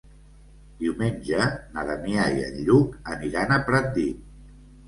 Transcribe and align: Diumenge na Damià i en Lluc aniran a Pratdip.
Diumenge 0.79 1.43
na 1.75 1.85
Damià 1.89 2.25
i 2.39 2.41
en 2.47 2.57
Lluc 2.71 2.99
aniran 3.17 3.55
a 3.55 3.61
Pratdip. 3.69 4.29